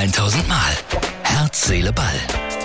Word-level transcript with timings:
1000 0.00 0.48
Mal. 0.48 0.72
Herz, 1.24 1.66
Seele, 1.66 1.92
Ball. 1.92 2.14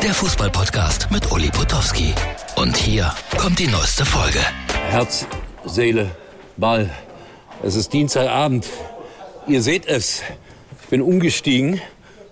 Der 0.01 0.13
Fußballpodcast 0.13 1.11
mit 1.11 1.33
Uli 1.33 1.49
Potowski. 1.49 2.13
Und 2.55 2.77
hier 2.77 3.13
kommt 3.37 3.59
die 3.59 3.67
neueste 3.67 4.05
Folge. 4.05 4.39
Herz, 4.87 5.27
Seele, 5.65 6.11
Ball. 6.55 6.89
Es 7.61 7.75
ist 7.75 7.91
Dienstagabend. 7.91 8.65
Ihr 9.47 9.61
seht 9.61 9.85
es. 9.85 10.23
Ich 10.81 10.87
bin 10.87 11.01
umgestiegen 11.01 11.81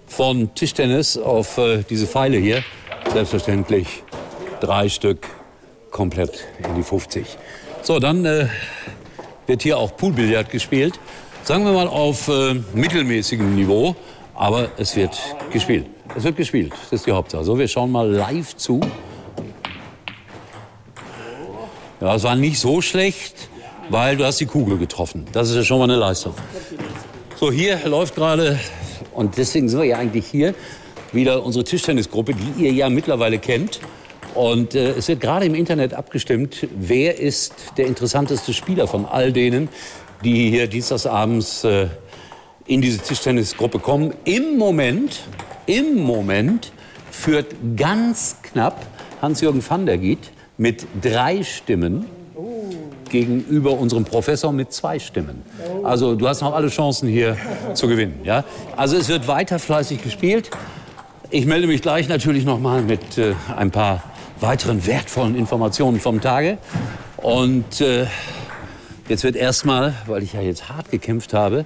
von 0.07 0.55
Tischtennis 0.55 1.17
auf 1.17 1.57
äh, 1.57 1.83
diese 1.83 2.07
Pfeile 2.07 2.37
hier. 2.37 2.63
Selbstverständlich 3.11 4.03
drei 4.61 4.87
Stück 4.87 5.27
komplett 5.91 6.45
in 6.65 6.75
die 6.75 6.83
50. 6.83 7.25
So, 7.81 7.99
dann 7.99 8.23
äh, 8.23 8.47
wird 9.47 9.63
hier 9.63 9.79
auch 9.79 9.97
Poolbillard 9.97 10.49
gespielt. 10.49 10.97
Sagen 11.43 11.65
wir 11.65 11.73
mal 11.73 11.89
auf 11.89 12.29
äh, 12.29 12.53
mittelmäßigem 12.73 13.53
Niveau, 13.53 13.97
aber 14.35 14.69
es 14.77 14.95
wird 14.95 15.19
gespielt. 15.51 15.87
Es 16.15 16.23
wird 16.23 16.35
gespielt, 16.35 16.71
das 16.71 16.93
ist 16.93 17.07
die 17.07 17.11
Hauptsache. 17.11 17.43
So, 17.43 17.57
wir 17.57 17.67
schauen 17.67 17.91
mal 17.91 18.09
live 18.09 18.55
zu. 18.55 18.79
Ja, 22.01 22.15
es 22.15 22.23
war 22.23 22.35
nicht 22.35 22.59
so 22.59 22.81
schlecht, 22.81 23.47
weil 23.89 24.17
du 24.17 24.25
hast 24.25 24.39
die 24.39 24.45
Kugel 24.45 24.77
getroffen. 24.77 25.25
Das 25.31 25.49
ist 25.49 25.55
ja 25.55 25.63
schon 25.63 25.79
mal 25.79 25.85
eine 25.85 25.95
Leistung. 25.95 26.33
So, 27.39 27.51
hier 27.51 27.79
läuft 27.87 28.15
gerade, 28.15 28.59
und 29.13 29.37
deswegen 29.37 29.69
sind 29.69 29.79
wir 29.79 29.87
ja 29.87 29.97
eigentlich 29.97 30.27
hier, 30.27 30.53
wieder 31.11 31.43
unsere 31.43 31.63
Tischtennisgruppe, 31.63 32.33
die 32.33 32.65
ihr 32.65 32.71
ja 32.71 32.89
mittlerweile 32.89 33.39
kennt. 33.39 33.79
Und 34.33 34.75
äh, 34.75 34.91
es 34.91 35.07
wird 35.07 35.21
gerade 35.21 35.45
im 35.45 35.55
Internet 35.55 35.93
abgestimmt, 35.93 36.67
wer 36.75 37.19
ist 37.19 37.53
der 37.77 37.85
interessanteste 37.85 38.53
Spieler 38.53 38.87
von 38.87 39.05
all 39.05 39.31
denen, 39.31 39.69
die 40.23 40.49
hier 40.49 40.67
dienstagsabends 40.67 41.63
äh, 41.63 41.87
in 42.65 42.81
diese 42.81 42.99
Tischtennisgruppe 42.99 43.79
kommen. 43.79 44.13
Im 44.25 44.57
Moment, 44.57 45.21
im 45.65 45.95
Moment 45.95 46.71
führt 47.11 47.55
ganz 47.75 48.37
knapp 48.41 48.85
Hans-Jürgen 49.21 49.63
van 49.67 49.85
der 49.85 49.97
Giet 49.97 50.31
mit 50.57 50.85
drei 51.01 51.43
Stimmen 51.43 52.05
gegenüber 53.09 53.71
unserem 53.73 54.05
Professor 54.05 54.51
mit 54.51 54.73
zwei 54.73 54.97
Stimmen. 54.97 55.43
Also 55.83 56.15
du 56.15 56.27
hast 56.27 56.41
noch 56.41 56.53
alle 56.53 56.69
Chancen 56.69 57.07
hier 57.07 57.37
zu 57.75 57.87
gewinnen. 57.87 58.19
Ja? 58.23 58.43
Also 58.75 58.97
es 58.97 59.07
wird 59.07 59.27
weiter 59.27 59.59
fleißig 59.59 60.01
gespielt. 60.01 60.49
Ich 61.29 61.45
melde 61.45 61.67
mich 61.67 61.81
gleich 61.81 62.09
natürlich 62.09 62.43
noch 62.43 62.59
mal 62.59 62.81
mit 62.81 63.17
äh, 63.17 63.33
ein 63.55 63.71
paar 63.71 64.03
weiteren 64.39 64.85
wertvollen 64.85 65.35
Informationen 65.35 65.99
vom 65.99 66.21
Tage. 66.21 66.57
Und 67.17 67.81
äh, 67.81 68.07
jetzt 69.07 69.23
wird 69.23 69.35
erstmal, 69.35 69.93
weil 70.07 70.23
ich 70.23 70.33
ja 70.33 70.41
jetzt 70.41 70.69
hart 70.69 70.89
gekämpft 70.91 71.33
habe, 71.33 71.65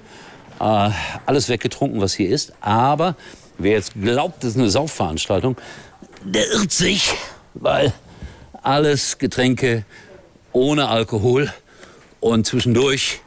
äh, 0.60 0.90
alles 1.26 1.50
weggetrunken, 1.50 2.02
was 2.02 2.14
hier 2.14 2.30
ist. 2.30 2.54
Aber 2.62 3.16
wer 3.58 3.74
jetzt 3.74 3.94
glaubt, 4.00 4.44
das 4.44 4.52
ist 4.52 4.58
eine 4.58 4.70
Saufveranstaltung, 4.70 5.58
der 6.24 6.50
irrt 6.52 6.72
sich, 6.72 7.14
weil 7.54 7.94
alles 8.64 9.18
Getränke 9.18 9.86
ohne 10.52 10.88
Alkohol 10.88 11.54
und 12.20 12.46
zwischendurch 12.46 13.22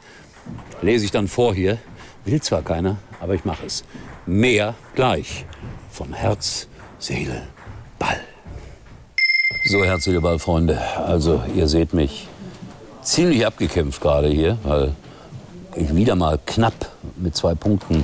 lese 0.81 1.05
ich 1.05 1.11
dann 1.11 1.27
vor 1.27 1.53
hier. 1.55 1.77
Will 2.25 2.41
zwar 2.41 2.61
keiner, 2.61 2.97
aber 3.19 3.33
ich 3.33 3.45
mache 3.45 3.65
es. 3.65 3.83
Mehr 4.25 4.75
gleich 4.95 5.45
von 5.89 6.13
Herz, 6.13 6.67
Seele, 6.99 7.47
Ball. 7.97 8.19
So, 9.65 9.83
Herz, 9.83 10.03
Seele, 10.03 10.21
Ball, 10.21 10.39
Freunde. 10.39 10.79
Also, 10.97 11.43
ihr 11.55 11.67
seht 11.67 11.93
mich 11.93 12.27
ziemlich 13.01 13.45
abgekämpft 13.45 14.01
gerade 14.01 14.27
hier, 14.27 14.57
weil 14.63 14.93
ich 15.75 15.95
wieder 15.95 16.15
mal 16.15 16.39
knapp 16.45 16.73
mit 17.17 17.35
zwei 17.35 17.55
Punkten 17.55 18.03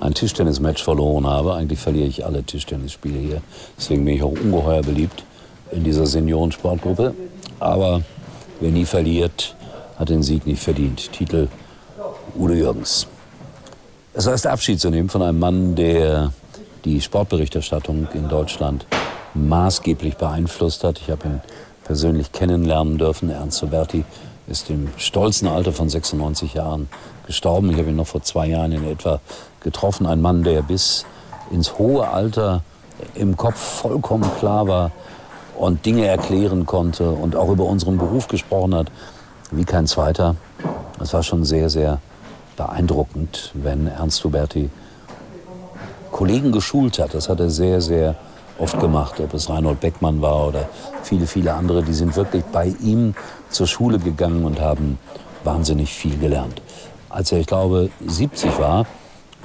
ein 0.00 0.14
Tischtennismatch 0.14 0.82
verloren 0.82 1.26
habe. 1.26 1.54
Eigentlich 1.54 1.78
verliere 1.78 2.06
ich 2.06 2.24
alle 2.24 2.42
Tischtennisspiele 2.42 3.18
hier. 3.18 3.42
Deswegen 3.76 4.04
bin 4.04 4.14
ich 4.14 4.22
auch 4.22 4.30
ungeheuer 4.30 4.82
beliebt 4.82 5.24
in 5.70 5.84
dieser 5.84 6.06
Seniorensportgruppe. 6.06 7.14
Aber 7.58 8.02
wer 8.60 8.70
nie 8.70 8.86
verliert, 8.86 9.54
hat 9.98 10.08
den 10.08 10.22
Sieg 10.22 10.46
nicht 10.46 10.62
verdient. 10.62 11.12
Titel 11.12 11.48
Udo 12.36 12.54
Jürgens. 12.54 13.06
Es 14.14 14.26
heißt 14.26 14.46
Abschied 14.46 14.80
zu 14.80 14.90
nehmen 14.90 15.08
von 15.08 15.22
einem 15.22 15.38
Mann, 15.38 15.74
der 15.74 16.32
die 16.84 17.00
Sportberichterstattung 17.00 18.08
in 18.14 18.28
Deutschland 18.28 18.86
maßgeblich 19.34 20.16
beeinflusst 20.16 20.82
hat. 20.82 20.98
Ich 20.98 21.10
habe 21.10 21.28
ihn 21.28 21.40
persönlich 21.84 22.32
kennenlernen 22.32 22.98
dürfen. 22.98 23.30
Ernst 23.30 23.58
Soberti 23.58 24.04
ist 24.50 24.68
im 24.68 24.88
stolzen 24.96 25.48
Alter 25.48 25.72
von 25.72 25.88
96 25.88 26.54
Jahren 26.54 26.88
gestorben. 27.26 27.70
Ich 27.70 27.78
habe 27.78 27.90
ihn 27.90 27.96
noch 27.96 28.08
vor 28.08 28.22
zwei 28.22 28.46
Jahren 28.46 28.72
in 28.72 28.84
etwa 28.84 29.20
getroffen. 29.60 30.06
Ein 30.06 30.20
Mann, 30.20 30.42
der 30.42 30.62
bis 30.62 31.06
ins 31.50 31.78
hohe 31.78 32.08
Alter 32.08 32.62
im 33.14 33.36
Kopf 33.36 33.56
vollkommen 33.56 34.30
klar 34.38 34.66
war 34.66 34.90
und 35.56 35.86
Dinge 35.86 36.06
erklären 36.06 36.66
konnte 36.66 37.10
und 37.10 37.36
auch 37.36 37.50
über 37.50 37.64
unseren 37.64 37.96
Beruf 37.96 38.28
gesprochen 38.28 38.74
hat, 38.74 38.90
wie 39.50 39.64
kein 39.64 39.86
zweiter. 39.86 40.36
Es 41.00 41.12
war 41.14 41.22
schon 41.22 41.44
sehr, 41.44 41.70
sehr 41.70 42.00
beeindruckend, 42.56 43.52
wenn 43.54 43.86
Ernst 43.86 44.24
Huberti 44.24 44.70
Kollegen 46.10 46.52
geschult 46.52 46.98
hat. 46.98 47.14
Das 47.14 47.28
hat 47.28 47.40
er 47.40 47.50
sehr, 47.50 47.80
sehr 47.80 48.16
oft 48.60 48.78
gemacht, 48.78 49.20
ob 49.20 49.34
es 49.34 49.48
Reinhold 49.48 49.80
Beckmann 49.80 50.20
war 50.20 50.48
oder 50.48 50.68
viele, 51.02 51.26
viele 51.26 51.54
andere. 51.54 51.82
Die 51.82 51.94
sind 51.94 52.14
wirklich 52.16 52.44
bei 52.44 52.74
ihm 52.82 53.14
zur 53.48 53.66
Schule 53.66 53.98
gegangen 53.98 54.44
und 54.44 54.60
haben 54.60 54.98
wahnsinnig 55.44 55.92
viel 55.92 56.18
gelernt. 56.18 56.60
Als 57.08 57.32
er, 57.32 57.40
ich 57.40 57.46
glaube, 57.46 57.90
70 58.06 58.58
war, 58.58 58.86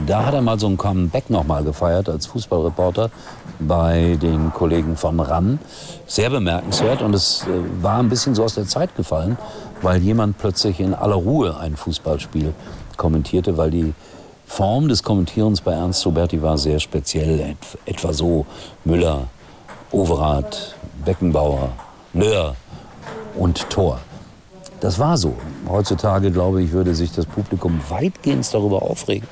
da 0.06 0.26
hat 0.26 0.34
er 0.34 0.42
mal 0.42 0.60
so 0.60 0.68
ein 0.68 0.78
Comeback 0.78 1.30
nochmal 1.30 1.64
gefeiert 1.64 2.10
als 2.10 2.26
Fußballreporter 2.28 3.10
bei 3.60 4.18
den 4.22 4.52
Kollegen 4.52 4.98
von 4.98 5.20
RAN. 5.20 5.60
Sehr 6.06 6.30
bemerkenswert 6.30 7.02
und 7.02 7.14
es 7.16 7.44
äh, 7.44 7.84
war 7.84 8.00
ein 8.00 8.10
bisschen 8.10 8.36
so 8.36 8.44
aus 8.44 8.56
der 8.56 8.68
Zeit 8.68 8.96
gefallen, 8.98 9.38
weil 9.82 10.02
jemand 10.02 10.38
plötzlich 10.38 10.82
in 10.82 10.94
aller 10.94 11.16
Ruhe 11.16 11.58
ein 11.58 11.78
Fußballspiel 11.78 12.54
kommentierte, 12.98 13.58
weil 13.58 13.72
die 13.72 13.94
Form 14.46 14.88
des 14.88 15.04
Kommentierens 15.04 15.62
bei 15.62 15.74
Ernst 15.74 16.06
Roberti 16.06 16.42
war 16.42 16.58
sehr 16.58 16.80
speziell. 16.80 17.56
etwa 17.86 18.14
so 18.14 18.46
Müller, 18.84 19.28
Overath, 19.92 20.76
Beckenbauer, 21.04 21.70
Löhr 22.14 22.56
und 23.36 23.70
Tor. 23.70 24.00
Das 24.80 25.00
war 25.00 25.18
so. 25.18 25.36
Heutzutage, 25.68 26.32
glaube 26.32 26.62
ich, 26.62 26.72
würde 26.72 26.96
sich 26.96 27.12
das 27.12 27.26
Publikum 27.26 27.80
weitgehend 27.90 28.52
darüber 28.54 28.84
aufregen. 28.84 29.28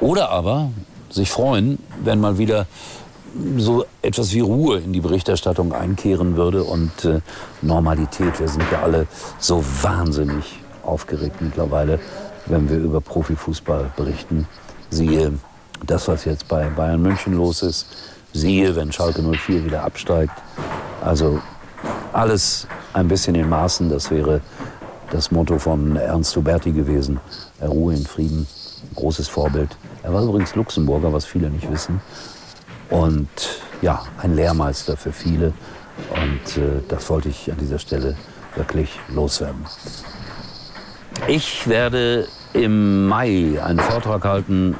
Oder 0.00 0.30
aber 0.30 0.70
sich 1.10 1.30
freuen, 1.30 1.78
wenn 2.02 2.20
mal 2.20 2.38
wieder 2.38 2.66
so 3.56 3.84
etwas 4.02 4.32
wie 4.32 4.40
Ruhe 4.40 4.78
in 4.78 4.92
die 4.92 5.00
Berichterstattung 5.00 5.72
einkehren 5.72 6.36
würde 6.36 6.64
und 6.64 7.04
äh, 7.04 7.20
Normalität. 7.62 8.38
Wir 8.38 8.48
sind 8.48 8.64
ja 8.70 8.82
alle 8.82 9.06
so 9.38 9.64
wahnsinnig 9.82 10.44
aufgeregt 10.84 11.40
mittlerweile 11.40 11.98
wenn 12.46 12.68
wir 12.68 12.78
über 12.78 13.00
Profifußball 13.00 13.92
berichten. 13.96 14.46
Siehe 14.90 15.32
das, 15.86 16.08
was 16.08 16.24
jetzt 16.24 16.48
bei 16.48 16.68
Bayern 16.68 17.02
München 17.02 17.34
los 17.34 17.62
ist. 17.62 17.86
Siehe, 18.32 18.74
wenn 18.76 18.92
Schalke 18.92 19.22
04 19.22 19.64
wieder 19.64 19.84
absteigt. 19.84 20.32
Also 21.02 21.40
alles 22.12 22.66
ein 22.92 23.08
bisschen 23.08 23.34
in 23.34 23.48
Maßen. 23.48 23.88
Das 23.88 24.10
wäre 24.10 24.40
das 25.10 25.30
Motto 25.30 25.58
von 25.58 25.96
Ernst 25.96 26.34
Huberti 26.36 26.72
gewesen. 26.72 27.20
Ruhe 27.62 27.94
in 27.94 28.06
Frieden. 28.06 28.46
Großes 28.94 29.28
Vorbild. 29.28 29.76
Er 30.02 30.12
war 30.12 30.22
übrigens 30.22 30.54
Luxemburger, 30.54 31.12
was 31.12 31.24
viele 31.24 31.50
nicht 31.50 31.70
wissen. 31.70 32.00
Und 32.90 33.28
ja, 33.82 34.02
ein 34.18 34.34
Lehrmeister 34.34 34.96
für 34.96 35.12
viele. 35.12 35.52
Und 36.10 36.62
äh, 36.62 36.82
das 36.88 37.08
wollte 37.08 37.28
ich 37.28 37.50
an 37.50 37.58
dieser 37.58 37.78
Stelle 37.78 38.16
wirklich 38.56 38.98
loswerden. 39.08 39.64
Ich 41.26 41.66
werde 41.68 42.28
im 42.52 43.06
Mai 43.08 43.58
einen 43.62 43.80
Vortrag 43.80 44.24
halten, 44.24 44.76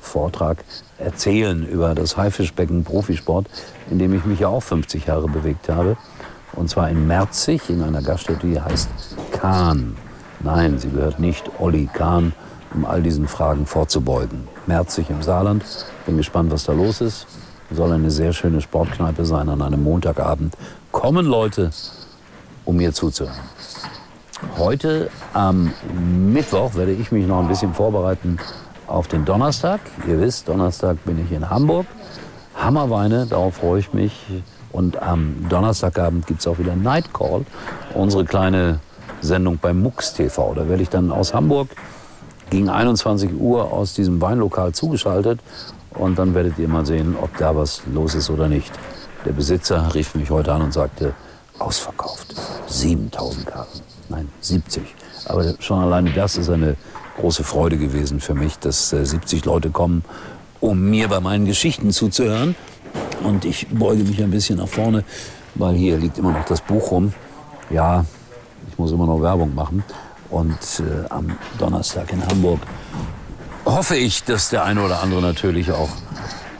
Vortrag 0.00 0.58
erzählen 0.98 1.66
über 1.66 1.94
das 1.94 2.16
Haifischbecken 2.16 2.84
Profisport, 2.84 3.46
in 3.90 3.98
dem 3.98 4.14
ich 4.14 4.24
mich 4.24 4.40
ja 4.40 4.48
auch 4.48 4.62
50 4.62 5.06
Jahre 5.06 5.28
bewegt 5.28 5.68
habe. 5.68 5.96
Und 6.52 6.70
zwar 6.70 6.88
in 6.90 7.06
Merzig, 7.06 7.68
in 7.68 7.82
einer 7.82 8.02
Gaststätte, 8.02 8.46
die 8.46 8.60
heißt 8.60 8.88
Kahn. 9.32 9.96
Nein, 10.40 10.78
sie 10.78 10.90
gehört 10.90 11.18
nicht 11.18 11.50
Olli 11.58 11.88
Kahn, 11.92 12.32
um 12.72 12.84
all 12.84 13.02
diesen 13.02 13.26
Fragen 13.26 13.66
vorzubeugen. 13.66 14.46
Merzig 14.66 15.10
im 15.10 15.22
Saarland. 15.22 15.64
Bin 16.06 16.16
gespannt, 16.16 16.52
was 16.52 16.64
da 16.64 16.72
los 16.72 17.00
ist. 17.00 17.26
Soll 17.70 17.92
eine 17.92 18.10
sehr 18.10 18.32
schöne 18.32 18.60
Sportkneipe 18.60 19.24
sein 19.24 19.48
an 19.48 19.62
einem 19.62 19.82
Montagabend. 19.82 20.54
Kommen 20.92 21.26
Leute, 21.26 21.70
um 22.64 22.76
mir 22.76 22.92
zuzuhören. 22.92 23.34
Heute 24.58 25.10
am 25.32 25.72
Mittwoch 26.32 26.74
werde 26.74 26.92
ich 26.92 27.10
mich 27.10 27.26
noch 27.26 27.40
ein 27.40 27.48
bisschen 27.48 27.74
vorbereiten 27.74 28.38
auf 28.86 29.08
den 29.08 29.24
Donnerstag. 29.24 29.80
Ihr 30.06 30.20
wisst, 30.20 30.48
Donnerstag 30.48 31.04
bin 31.04 31.24
ich 31.24 31.32
in 31.32 31.50
Hamburg. 31.50 31.86
Hammerweine, 32.54 33.26
darauf 33.26 33.56
freue 33.56 33.80
ich 33.80 33.92
mich. 33.92 34.26
Und 34.72 35.00
am 35.02 35.46
Donnerstagabend 35.48 36.26
gibt 36.26 36.40
es 36.40 36.46
auch 36.46 36.58
wieder 36.58 36.76
Night 36.76 37.12
Call, 37.12 37.44
unsere 37.94 38.24
kleine 38.24 38.80
Sendung 39.20 39.58
beim 39.58 39.82
Mux 39.82 40.14
TV. 40.14 40.54
Da 40.54 40.68
werde 40.68 40.82
ich 40.82 40.88
dann 40.88 41.10
aus 41.10 41.34
Hamburg 41.34 41.68
gegen 42.50 42.68
21 42.68 43.34
Uhr 43.34 43.72
aus 43.72 43.94
diesem 43.94 44.20
Weinlokal 44.20 44.72
zugeschaltet 44.72 45.40
und 45.90 46.18
dann 46.18 46.34
werdet 46.34 46.58
ihr 46.58 46.68
mal 46.68 46.86
sehen, 46.86 47.16
ob 47.20 47.36
da 47.38 47.56
was 47.56 47.82
los 47.92 48.14
ist 48.14 48.30
oder 48.30 48.48
nicht. 48.48 48.72
Der 49.24 49.32
Besitzer 49.32 49.94
rief 49.94 50.14
mich 50.14 50.30
heute 50.30 50.52
an 50.52 50.62
und 50.62 50.72
sagte, 50.72 51.14
ausverkauft. 51.58 52.34
7000 52.66 53.46
Karten. 53.46 53.93
Nein, 54.08 54.28
70. 54.40 54.82
Aber 55.26 55.54
schon 55.60 55.80
alleine 55.80 56.10
das 56.10 56.36
ist 56.36 56.50
eine 56.50 56.76
große 57.18 57.44
Freude 57.44 57.78
gewesen 57.78 58.20
für 58.20 58.34
mich, 58.34 58.58
dass 58.58 58.90
70 58.90 59.42
äh, 59.42 59.46
Leute 59.46 59.70
kommen, 59.70 60.04
um 60.60 60.90
mir 60.90 61.08
bei 61.08 61.20
meinen 61.20 61.46
Geschichten 61.46 61.90
zuzuhören. 61.90 62.54
Und 63.22 63.44
ich 63.44 63.68
beuge 63.68 64.04
mich 64.04 64.22
ein 64.22 64.30
bisschen 64.30 64.58
nach 64.58 64.68
vorne, 64.68 65.04
weil 65.54 65.74
hier 65.74 65.98
liegt 65.98 66.18
immer 66.18 66.32
noch 66.32 66.44
das 66.44 66.60
Buch 66.60 66.90
rum. 66.90 67.12
Ja, 67.70 68.04
ich 68.68 68.78
muss 68.78 68.92
immer 68.92 69.06
noch 69.06 69.20
Werbung 69.22 69.54
machen. 69.54 69.84
Und 70.30 70.58
äh, 70.80 71.08
am 71.10 71.36
Donnerstag 71.58 72.12
in 72.12 72.26
Hamburg 72.26 72.60
hoffe 73.64 73.96
ich, 73.96 74.24
dass 74.24 74.50
der 74.50 74.64
eine 74.64 74.82
oder 74.82 75.02
andere 75.02 75.22
natürlich 75.22 75.70
auch 75.70 75.90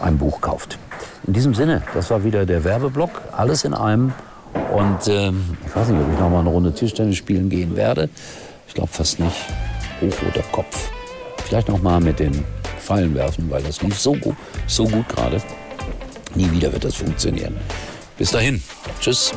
ein 0.01 0.19
Buch 0.19 0.41
kauft. 0.41 0.79
In 1.27 1.33
diesem 1.33 1.55
Sinne, 1.55 1.83
das 1.95 2.11
war 2.11 2.25
wieder 2.25 2.47
der 2.47 2.65
Werbeblock, 2.65 3.11
alles 3.33 3.65
in 3.65 3.75
einem. 3.75 4.13
Und 4.73 5.09
ähm, 5.09 5.57
ich 5.67 5.77
weiß 5.77 5.89
nicht, 5.89 6.01
ob 6.01 6.13
ich 6.13 6.19
noch 6.19 6.31
mal 6.31 6.41
eine 6.41 6.49
Runde 6.49 6.73
Tischtennis 6.73 7.17
spielen 7.17 7.49
gehen 7.49 7.77
werde. 7.77 8.09
Ich 8.69 8.75
glaube 8.75 8.91
fast 8.91 9.21
nicht. 9.21 9.37
Hochroter 10.01 10.43
Kopf. 10.53 10.91
Vielleicht 11.45 11.69
noch 11.69 11.81
mal 11.83 12.01
mit 12.01 12.19
den 12.19 12.45
Pfeilen 12.79 13.15
werfen, 13.15 13.51
weil 13.51 13.63
das 13.63 13.83
lief 13.83 13.99
so 13.99 14.15
gut, 14.15 14.37
so 14.67 14.85
gut 14.85 15.09
gerade. 15.09 15.41
Nie 16.35 16.51
wieder 16.51 16.73
wird 16.73 16.85
das 16.85 16.97
funktionieren. 16.97 17.57
Bis 18.19 18.31
dahin. 18.31 18.63
Tschüss. 19.01 19.33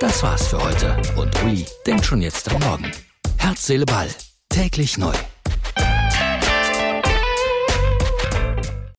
Das 0.00 0.22
war's 0.22 0.48
für 0.48 0.62
heute. 0.62 0.96
Und 1.16 1.30
Uli 1.42 1.64
denkt 1.86 2.04
schon 2.04 2.20
jetzt 2.20 2.50
am 2.52 2.60
Morgen. 2.60 2.92
Herz, 3.38 3.66
Seele, 3.66 3.86
Ball. 3.86 4.08
Täglich 4.48 4.98
neu. 4.98 5.14